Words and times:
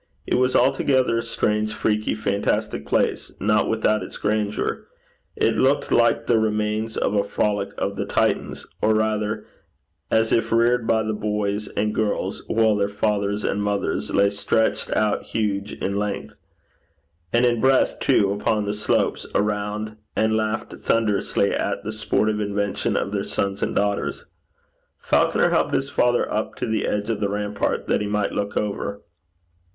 It 0.25 0.33
was 0.39 0.55
altogether 0.55 1.19
a 1.19 1.21
strange 1.21 1.75
freaky 1.75 2.15
fantastic 2.15 2.87
place, 2.87 3.33
not 3.39 3.69
without 3.69 4.01
its 4.01 4.17
grandeur. 4.17 4.87
It 5.35 5.57
looked 5.59 5.91
like 5.91 6.25
the 6.25 6.39
remains 6.39 6.97
of 6.97 7.13
a 7.13 7.23
frolic 7.23 7.69
of 7.77 7.95
the 7.97 8.07
Titans, 8.07 8.65
or 8.81 8.95
rather 8.95 9.45
as 10.09 10.31
if 10.31 10.51
reared 10.51 10.87
by 10.87 11.03
the 11.03 11.13
boys 11.13 11.67
and 11.77 11.93
girls, 11.93 12.41
while 12.47 12.75
their 12.75 12.87
fathers 12.89 13.43
and 13.43 13.61
mothers 13.61 14.09
'lay 14.09 14.31
stretched 14.31 14.89
out 14.95 15.21
huge 15.21 15.73
in 15.73 15.95
length,' 15.99 16.33
and 17.31 17.45
in 17.45 17.61
breadth 17.61 17.99
too, 17.99 18.33
upon 18.33 18.65
the 18.65 18.73
slopes 18.73 19.27
around, 19.35 19.97
and 20.15 20.35
laughed 20.35 20.73
thunderously 20.73 21.53
at 21.53 21.83
the 21.83 21.91
sportive 21.91 22.39
invention 22.39 22.97
of 22.97 23.11
their 23.11 23.23
sons 23.23 23.61
and 23.61 23.75
daughters. 23.75 24.25
Falconer 24.97 25.51
helped 25.51 25.75
his 25.75 25.91
father 25.91 26.27
up 26.33 26.55
to 26.55 26.65
the 26.65 26.87
edge 26.87 27.07
of 27.11 27.19
the 27.19 27.29
rampart 27.29 27.85
that 27.85 28.01
he 28.01 28.07
might 28.07 28.31
look 28.31 28.57
over. 28.57 29.03